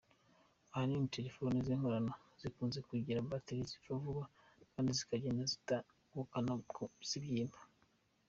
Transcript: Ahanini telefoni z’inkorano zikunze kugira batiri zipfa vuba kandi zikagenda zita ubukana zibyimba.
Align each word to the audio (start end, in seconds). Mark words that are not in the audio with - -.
Ahanini 0.73 1.13
telefoni 1.15 1.55
z’inkorano 1.65 2.13
zikunze 2.41 2.79
kugira 2.89 3.25
batiri 3.31 3.61
zipfa 3.69 3.91
vuba 4.03 4.23
kandi 4.73 4.89
zikagenda 4.99 5.43
zita 5.51 5.77
ubukana 6.11 6.51
zibyimba. 7.09 7.59